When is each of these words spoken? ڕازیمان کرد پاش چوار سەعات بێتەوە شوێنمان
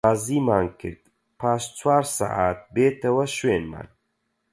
ڕازیمان 0.07 0.65
کرد 0.79 1.03
پاش 1.39 1.61
چوار 1.79 2.03
سەعات 2.17 2.59
بێتەوە 2.75 3.25
شوێنمان 3.37 3.87